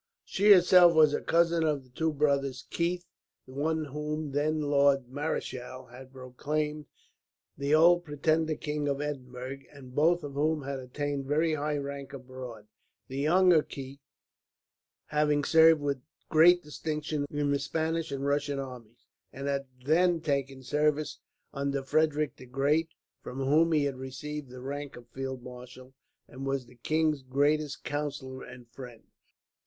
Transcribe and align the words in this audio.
She 0.25 0.51
herself 0.51 0.95
was 0.95 1.13
a 1.13 1.21
cousin 1.21 1.63
of 1.63 1.83
the 1.83 1.91
two 1.91 2.11
brothers 2.11 2.65
Keith; 2.71 3.05
the 3.45 3.53
one 3.53 3.85
of 3.85 3.93
whom, 3.93 4.31
then 4.31 4.59
Lord 4.61 5.07
Marischal, 5.09 5.89
had 5.91 6.11
proclaimed 6.11 6.87
the 7.55 7.75
Old 7.75 8.03
Pretender 8.03 8.55
king 8.55 8.87
at 8.87 8.99
Edinburgh; 8.99 9.59
and 9.71 9.93
both 9.93 10.23
of 10.23 10.33
whom 10.33 10.63
had 10.63 10.79
attained 10.79 11.27
very 11.27 11.53
high 11.53 11.77
rank 11.77 12.13
abroad, 12.13 12.65
the 13.09 13.19
younger 13.19 13.61
Keith 13.61 13.99
having 15.05 15.43
served 15.43 15.81
with 15.81 16.01
great 16.29 16.63
distinction 16.63 17.27
in 17.29 17.51
the 17.51 17.59
Spanish 17.59 18.11
and 18.11 18.25
Russian 18.25 18.57
armies, 18.57 19.05
and 19.31 19.47
had 19.47 19.67
then 19.85 20.19
taken 20.19 20.63
service 20.63 21.19
under 21.53 21.83
Frederick 21.83 22.37
the 22.37 22.47
Great, 22.47 22.89
from 23.21 23.37
whom 23.37 23.71
he 23.71 23.83
had 23.83 23.97
received 23.97 24.49
the 24.49 24.61
rank 24.61 24.95
of 24.95 25.07
field 25.09 25.43
marshal, 25.43 25.93
and 26.27 26.47
was 26.47 26.65
the 26.65 26.73
king's 26.73 27.21
greatest 27.21 27.83
counsellor 27.83 28.43
and 28.43 28.67
friend. 28.71 29.03